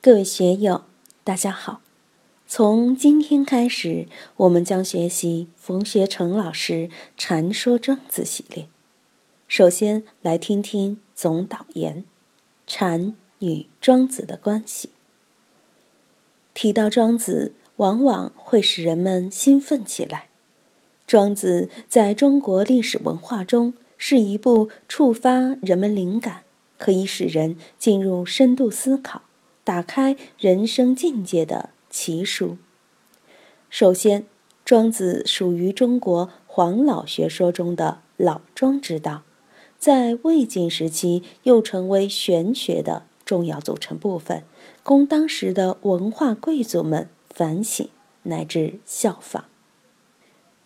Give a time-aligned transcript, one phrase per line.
[0.00, 0.84] 各位学友，
[1.24, 1.80] 大家好。
[2.46, 6.72] 从今天开始，我们将学习冯学成老师
[7.16, 8.68] 《禅说庄子》系列。
[9.48, 12.04] 首先来听听总导言：
[12.64, 14.90] 禅与庄子的关系。
[16.54, 20.28] 提到庄子，往往会使人们兴奋起来。
[21.08, 26.44] 庄子在中国历史文化中是一部触发人们灵感，
[26.78, 29.22] 可以使人进入深度思考、
[29.68, 32.56] 打开人生境界的奇书。
[33.68, 34.24] 首先，
[34.64, 39.24] 庄子属于中国黄老学说中的老庄之道，
[39.78, 44.42] 在魏晋时期又成为玄学的重要组成部分，
[44.82, 47.86] 供当时的文化贵族们反省
[48.22, 49.44] 乃至效仿。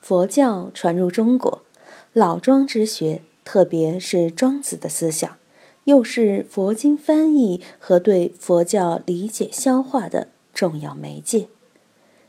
[0.00, 1.64] 佛教传入中国，
[2.12, 5.36] 老庄之学，特别是庄子的思想，
[5.84, 11.48] 又是佛经翻译和对佛教理解消化的重要媒介。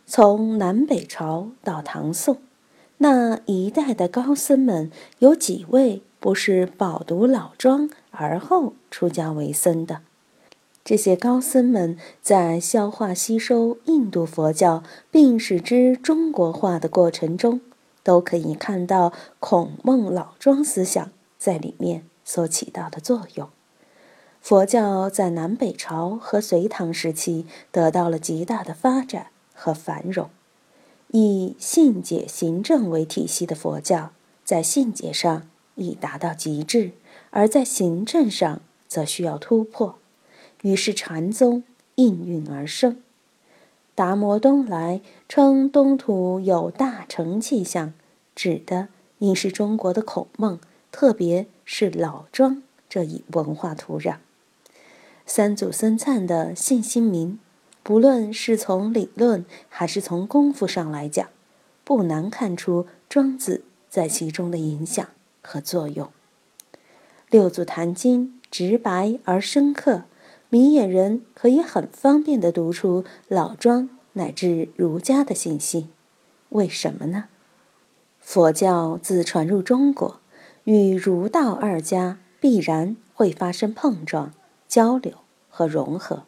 [0.05, 2.37] 从南北朝到唐宋，
[2.97, 10.01] 那一代的高僧们有几位不是饱读老庄而后出家为僧的？
[10.83, 17.61] 这些高僧们在消化吸收印度佛教并使之中国化的过程中，
[18.03, 23.49] 都可以看到孔孟老庄思想在里面所起到的作用。
[24.41, 29.27] 佛教在南北朝和隋唐时期得到了极大的发展。
[29.55, 30.31] 和繁荣，
[31.09, 34.11] 以信解行政为体系的佛教，
[34.43, 36.93] 在信解上已达到极致，
[37.29, 39.99] 而在行政上则需要突破。
[40.63, 41.63] 于是禅宗
[41.95, 42.97] 应运而生。
[43.93, 47.93] 达摩东来称东土有大成气象，
[48.35, 48.87] 指的
[49.19, 50.59] 应是中国的孔孟，
[50.91, 54.17] 特别是老庄这一文化土壤。
[55.25, 57.39] 三祖僧璨的信心明。
[57.85, 61.27] 不论是从理论还是从功夫上来讲，
[61.83, 65.05] 不难看出庄子在其中的影响
[65.41, 66.09] 和作用。
[67.29, 70.03] 六祖坛经直白而深刻，
[70.47, 75.89] 明眼人可以很方便地读出老庄乃至儒家的信息。
[76.49, 77.25] 为什么呢？
[78.21, 80.21] 佛教自传入中国，
[80.65, 84.33] 与儒道二家必然会发生碰撞、
[84.67, 85.13] 交流
[85.49, 86.23] 和融合。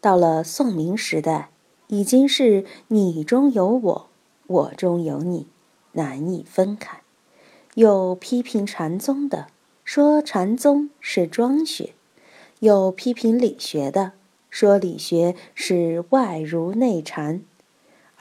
[0.00, 1.50] 到了宋明时代，
[1.88, 4.08] 已经是你中有我，
[4.46, 5.46] 我中有你，
[5.92, 7.00] 难以分开。
[7.74, 9.46] 有批评禅宗的，
[9.84, 11.94] 说禅宗是庄学；
[12.58, 14.12] 有批评理学的，
[14.50, 17.42] 说理学是外儒内禅。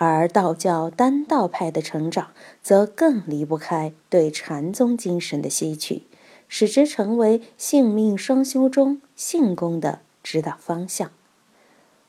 [0.02, 2.32] 而道教丹道派的成长，
[2.64, 6.04] 则更离不开对禅宗精神的吸取，
[6.48, 11.12] 使之成为性命双修中性功的指导方向。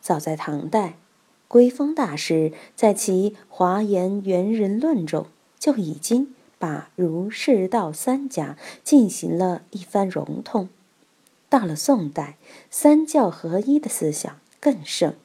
[0.01, 0.99] 早在唐代，
[1.49, 5.27] 圭峰大师在其《华严圆人论》中
[5.59, 10.69] 就已经把儒释道三家进行了一番融通。
[11.49, 12.37] 到了宋代，
[12.71, 15.17] 三教合一的思想更盛。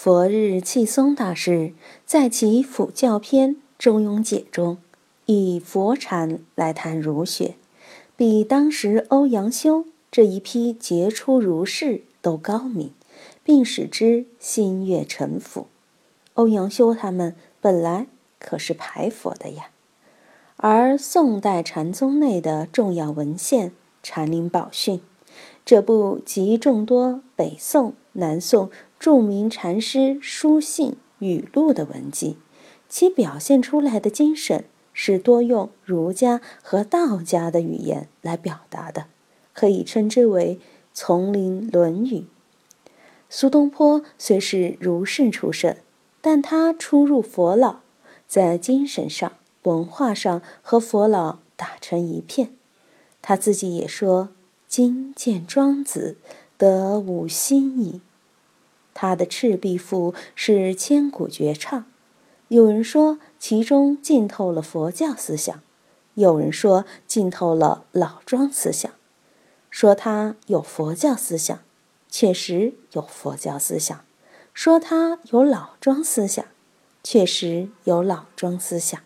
[0.00, 1.72] 佛日契松大师
[2.06, 4.78] 在其《辅教篇·中庸解》中，
[5.26, 7.56] 以佛禅来谈儒学，
[8.16, 12.92] 比当时欧阳修这一批杰出儒士都高明。
[13.42, 15.66] 并使之心悦诚服。
[16.34, 18.06] 欧阳修他们本来
[18.38, 19.70] 可是排佛的呀，
[20.58, 23.70] 而宋代禅宗内的重要文献
[24.00, 24.98] 《禅林宝训》，
[25.64, 32.36] 这部集众多北宋、南宋著名禅师书信语录的文集，
[32.88, 39.06] 其表现出来的精神是多用儒家和道家的语言来表达的，
[39.52, 40.58] 可以称之为
[40.92, 42.18] 丛林《论语》。
[43.30, 45.76] 苏东坡虽是儒士出身，
[46.20, 47.76] 但他出入佛老，
[48.26, 52.50] 在精神上、文化上和佛老打成一片。
[53.22, 54.30] 他自己也说
[54.66, 56.16] ：“今见庄子，
[56.56, 58.00] 得吾心矣。”
[59.00, 61.84] 他的《赤壁赋》是千古绝唱。
[62.48, 65.62] 有人说其中浸透了佛教思想，
[66.14, 68.90] 有人说浸透了老庄思想，
[69.70, 71.60] 说他有佛教思想。
[72.08, 74.04] 确实有佛教思想，
[74.52, 76.44] 说他有老庄思想，
[77.04, 79.00] 确实有老庄思想，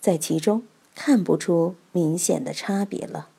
[0.00, 0.62] 在其中
[0.94, 3.30] 看不出明显的差别了。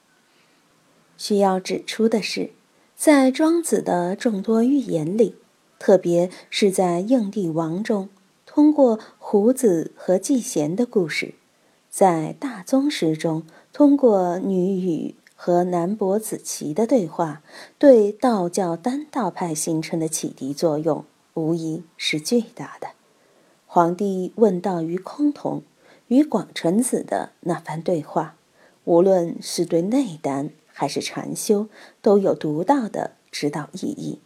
[1.18, 2.50] 需要指出的是，
[2.98, 5.36] 在庄子的众多寓言里，
[5.78, 8.10] 特别是在《应帝王》中，
[8.46, 11.36] 通过胡子和季贤的故事；
[11.90, 13.44] 在大宗师中，
[13.74, 17.44] 通过女与和南伯子期的对话，
[17.78, 22.90] 对道教丹道派形成的启迪作用，无疑是巨大的。
[23.68, 25.62] 皇帝问道于崆峒，
[26.08, 28.38] 与广成子的那番对话，
[28.86, 31.68] 无论是对内丹还是禅修，
[32.02, 34.20] 都有独到的指导意义。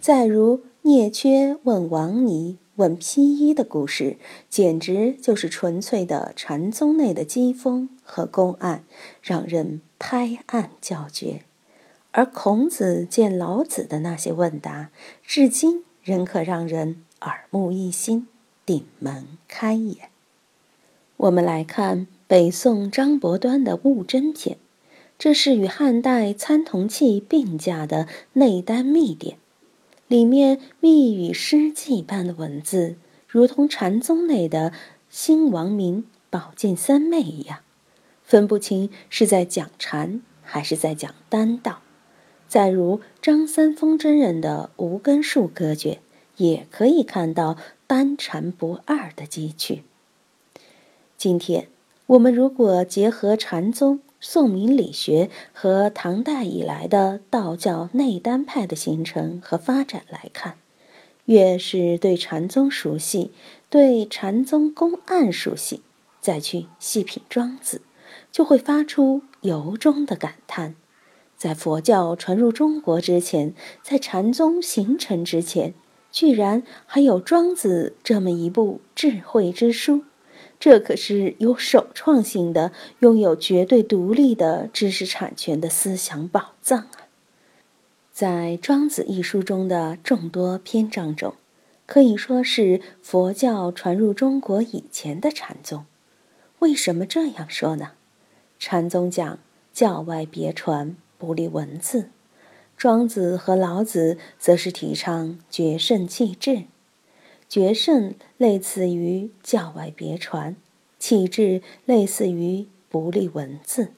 [0.00, 2.58] 再如聂缺问王尼。
[2.76, 4.18] 问披衣的故事，
[4.48, 8.84] 简直就是纯粹的禅宗内的机锋和公案，
[9.20, 11.42] 让人拍案叫绝。
[12.12, 14.90] 而孔子见老子的那些问答，
[15.24, 18.28] 至今仍可让人耳目一新、
[18.64, 20.10] 顶门开眼。
[21.16, 24.54] 我们来看北宋张伯端的《物真篇》，
[25.18, 29.38] 这是与汉代参同契并驾的内丹秘典。
[30.08, 34.72] 里面密语诗记般的文字，如同禅宗内的
[35.08, 37.58] 新王明宝剑三昧一样，
[38.22, 41.80] 分不清是在讲禅还是在讲丹道。
[42.46, 45.98] 再如张三丰真人的无根树歌诀，
[46.36, 47.56] 也可以看到
[47.88, 49.82] 丹禅不二的机趣。
[51.16, 51.66] 今天
[52.06, 54.00] 我们如果结合禅宗。
[54.28, 60.58] 宋明理学和唐代以来的道教内丹派的形成和发展来看，
[61.26, 63.30] 越是对禅宗熟悉，
[63.70, 65.80] 对禅宗公案熟悉，
[66.20, 67.82] 再去细品庄子，
[68.32, 70.74] 就会发出由衷的感叹：
[71.36, 75.72] 在佛教传入中国之前，在禅宗形成之前，
[76.10, 80.02] 居然还有庄子这么一部智慧之书。
[80.58, 87.08] 这可是有首创性的、拥有绝对独立的知识产权的思想宝藏啊！
[88.12, 91.34] 在《庄子》一书中的众多篇章中，
[91.84, 95.84] 可以说是佛教传入中国以前的禅宗。
[96.60, 97.92] 为什么这样说呢？
[98.58, 99.38] 禅宗讲
[99.74, 102.04] 教外别传，不立文字；
[102.78, 106.62] 庄子和老子则是提倡绝圣弃智。
[107.48, 110.56] 绝圣类似于教外别传，
[110.98, 113.92] 气质类似于不立文字。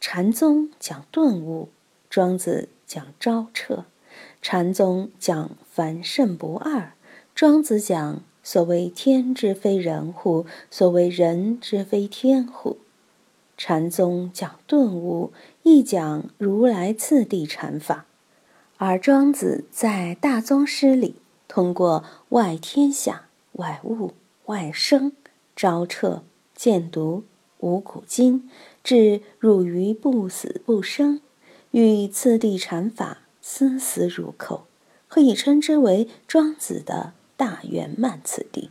[0.00, 1.70] 禅宗讲顿悟，
[2.10, 3.86] 庄子讲昭彻。
[4.42, 6.92] 禅宗讲凡圣不二，
[7.34, 10.46] 庄子讲所谓天之非人乎？
[10.70, 12.78] 所谓人之非天乎？
[13.56, 15.32] 禅宗讲顿悟，
[15.62, 18.06] 亦讲如来次第禅法，
[18.76, 21.16] 而庄子在大宗师里。
[21.48, 24.12] 通过外天下、外物、
[24.46, 25.12] 外生、
[25.54, 26.22] 昭彻、
[26.54, 27.24] 见毒、
[27.58, 28.50] 无古今，
[28.84, 31.20] 至入于不死不生，
[31.70, 34.66] 与次第禅法丝丝入扣，
[35.08, 38.70] 可以称之为庄子的大圆满次第。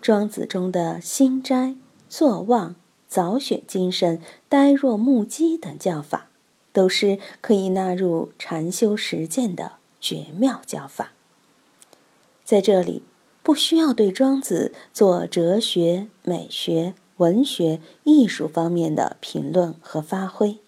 [0.00, 1.76] 庄子中的心斋、
[2.08, 2.76] 坐忘、
[3.08, 6.28] 早选精神、呆若木鸡等教法，
[6.72, 11.13] 都是可以纳入禅修实践的绝妙教法。
[12.44, 13.02] 在这里，
[13.42, 20.58] 不需要对庄子做哲学、美学、文学、艺术方面的评论和发挥，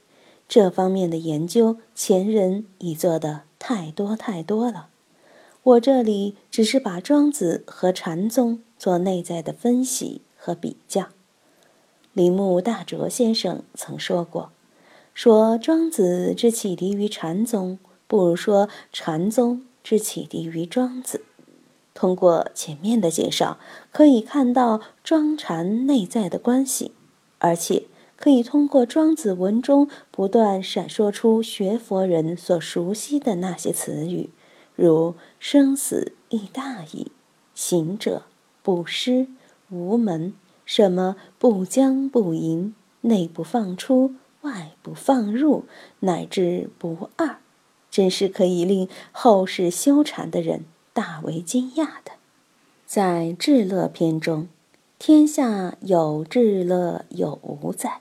[0.48, 4.88] 这方面的研究前人已做的太多太多了。
[5.62, 11.08] 我这里只是把庄子和禅宗做内在的分析和比较。
[12.12, 14.52] 铃木大拙先生曾说过
[15.12, 21.22] ：“说庄子之启迪于禅宗，不如说禅宗之启迪于庄子。”
[21.96, 23.58] 通过前面的介绍，
[23.90, 26.92] 可以看到庄禅内在的关系，
[27.38, 27.84] 而且
[28.16, 34.28] 可以通过庄子文中不断闪烁出学佛人所熟悉的那些词语，
[34.74, 37.10] 如生死亦大矣，
[37.54, 38.24] 行者
[38.62, 39.26] 不失
[39.70, 40.34] 无门，
[40.66, 45.64] 什么不将不迎，内不放出，外不放入，
[46.00, 47.38] 乃至不二，
[47.90, 50.66] 真是可以令后世修禅的人。
[50.96, 52.12] 大为惊讶的，
[52.86, 54.48] 在《至乐篇》中
[54.98, 58.00] ，“天下有至乐有无在”，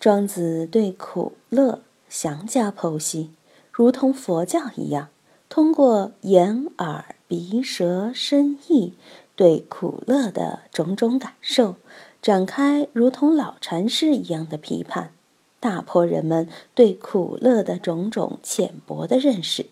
[0.00, 3.30] 庄子对苦乐详加剖析，
[3.70, 5.10] 如同佛教一样，
[5.48, 8.94] 通过眼、耳、鼻、舌、身、意
[9.36, 11.76] 对苦乐的种种感受，
[12.20, 15.12] 展开如同老禅师一样的批判，
[15.60, 19.66] 打破人们对苦乐的种种浅薄的认识，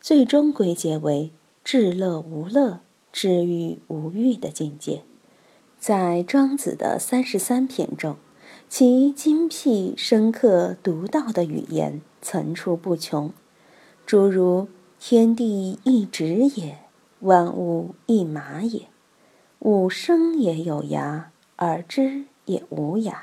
[0.00, 1.32] 最终归结为。
[1.72, 2.80] 至乐无乐，
[3.12, 5.04] 至欲无欲的境界，
[5.78, 8.16] 在庄子的三十三篇中，
[8.68, 13.32] 其精辟深刻、独到的语言层出不穷。
[14.04, 14.66] 诸如
[14.98, 16.78] “天地一指也，
[17.20, 18.88] 万物一马也，
[19.60, 23.14] 吾生也有涯，而知也无涯。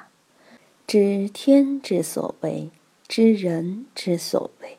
[0.87, 2.71] 知天之所为，
[3.09, 4.77] 知人之所为。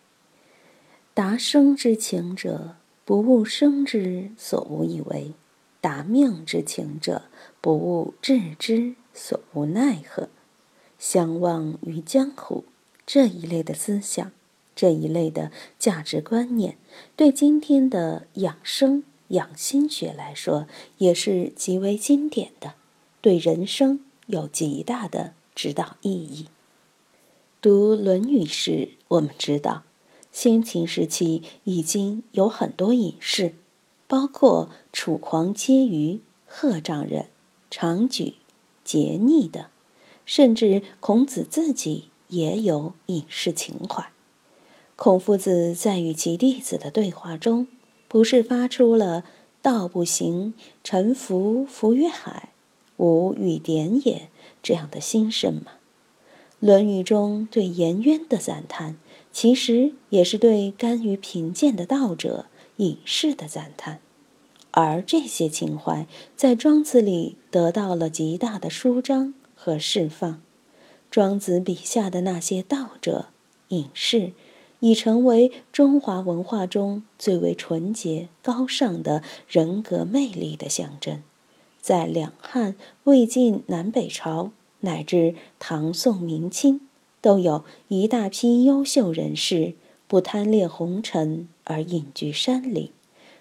[1.13, 2.77] 达生之情者，
[3.09, 5.33] 不务生之所无以为；
[5.81, 7.23] 达命之情者，
[7.59, 10.29] 不务治之所无奈何。
[10.99, 12.65] 相忘于江湖
[13.07, 14.31] 这一类的思想，
[14.77, 16.77] 这一类的价值观念，
[17.17, 20.67] 对今天的养生养心学来说，
[20.99, 22.75] 也是极为经典的，
[23.23, 26.49] 对人生有极大的指导意义。
[27.63, 29.85] 读《论语》时，我们知道，
[30.41, 33.57] 先秦时期已经有很多隐士，
[34.07, 37.27] 包括楚狂皆舆、贺丈人、
[37.73, 38.35] 长举、
[38.87, 39.65] 桀逆等。
[40.25, 44.13] 甚至孔子自己也有隐士情怀。
[44.95, 47.67] 孔夫子在与其弟子的对话中，
[48.07, 49.25] 不是发出了
[49.61, 50.55] “道不行，
[50.85, 52.51] 臣服浮于海，
[52.99, 54.29] 吾与点也”
[54.63, 55.63] 这样的心声吗？
[56.61, 58.97] 《论语》中对颜渊的赞叹，
[59.41, 62.47] 其实也是对甘于贫贱的道者、
[62.79, 64.01] 隐士的赞叹。
[64.73, 69.35] 而这些情怀，在庄子里得到了极大的舒张。
[69.55, 70.43] 和释放，
[71.09, 73.27] 庄子笔下的那些道者、
[73.69, 74.33] 隐士，
[74.81, 81.23] 已成为中华文化中最为纯洁、高尚的人格魅力的象征。
[81.81, 86.81] 在两汉、魏晋南北朝，乃至唐宋明清，
[87.21, 89.75] 都有一大批优秀人士，
[90.07, 92.91] 不贪恋红尘而隐居山林。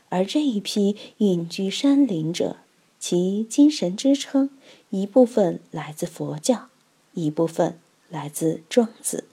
[0.09, 2.57] 而这一批隐居山林者，
[2.99, 4.49] 其精神支撑。
[4.89, 6.69] 一部分来自佛教，
[7.13, 7.77] 一部分
[8.09, 9.25] 来自庄子，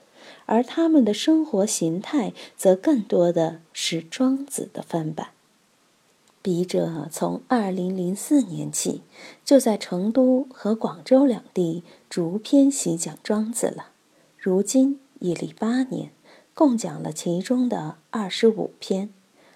[0.46, 5.28] 而他们的生活形态则更多的是庄子的翻版。
[6.42, 9.02] 笔者从二零零四年起，
[9.44, 13.90] 就在成都和广州两地逐篇习讲庄子了，
[14.44, 16.10] 如今已历八年，
[16.52, 19.08] 共讲了其中的二十五篇。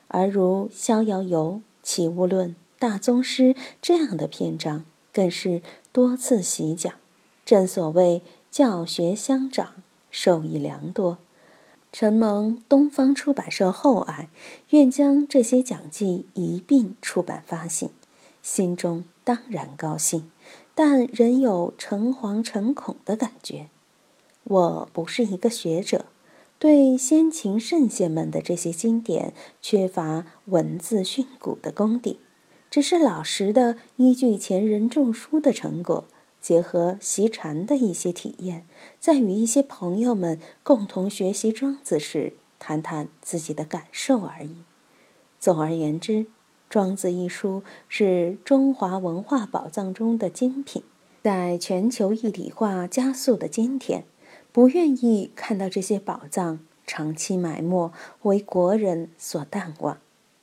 [0.06, 3.52] 而如《逍遥游》《齐物论》《大宗师》
[3.82, 5.60] 这样的篇章，更是。
[5.92, 6.94] 多次习讲，
[7.44, 9.74] 正所谓教学相长，
[10.10, 11.18] 受益良多。
[11.92, 14.30] 承蒙东方出版社厚爱，
[14.70, 17.90] 愿将这些讲记一并出版发行，
[18.42, 20.30] 心中当然高兴，
[20.74, 23.68] 但仍有诚惶诚恐的感觉。
[24.48, 26.06] 我不是一个学者，
[26.58, 32.18] 对先秦圣贤们的这些经典缺乏文字训诂的功底。
[32.70, 36.06] 只是老实的依据前人著书的成果，
[36.40, 38.66] 结合习禅的一些体验，
[38.98, 44.56] 在与一些朋友们共同学习庄子时，谈谈自己的感受而已。
[45.38, 46.12] 总而言之，
[46.70, 50.82] 《庄子》一书是中华文化宝藏中的精品，
[51.22, 54.04] 在全球一体化加速的今天，
[54.58, 59.98] 不愿意看到这些宝藏长期埋没，为国人所淡忘，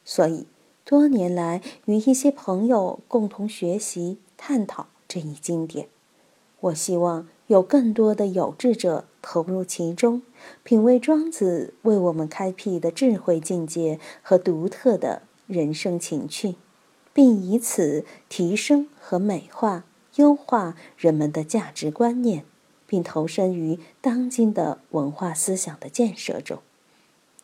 [0.05, 0.47] 所以。
[0.85, 5.89] 多年来，与一些朋友共同学习、探讨这一经典。
[6.61, 10.21] 我希望有更多的有志者投入其中，
[10.63, 16.55] 品味庄子为我们开辟的智慧境界和独特的人生情趣，
[17.11, 19.83] 并以此提升和美化、
[20.15, 22.45] 优化人们的价值观念，
[22.95, 26.59] 并投身于当今的文化思想的建设中。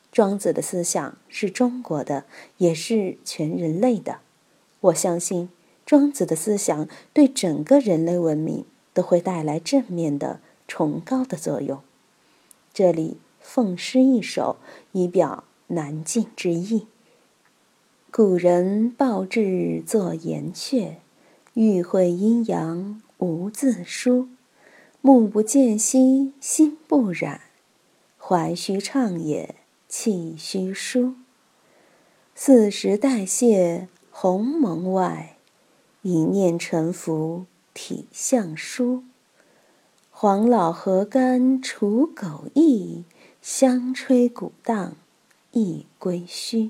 [0.10, 2.24] 庄子的思想是中国的，
[2.60, 4.20] 也是全人类的。
[4.80, 5.50] 我相信，
[5.86, 10.40] 庄子的思想对整个人类文明都会带来正面的、
[10.70, 11.82] 崇高的作用。
[12.74, 14.56] 这里奉诗一首，
[14.94, 16.88] 以表南进之意。
[18.10, 21.02] 古人抱志作岩穴，
[21.56, 24.30] 欲会阴阳无字书。
[25.02, 27.42] 目不见兮心不染，
[28.18, 29.56] 怀虚畅也。
[29.94, 31.16] 气虚舒，
[32.34, 35.36] 四时代谢鸿蒙外，
[36.02, 39.04] 一念沉浮体相疏。
[40.10, 43.04] 黄老何干刍狗疫，
[43.42, 44.96] 香吹鼓荡
[45.52, 46.70] 一归墟。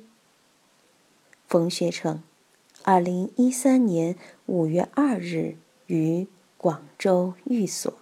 [1.48, 2.24] 冯学成，
[2.82, 4.16] 二零一三年
[4.48, 6.26] 五月二日于
[6.58, 8.01] 广州寓所。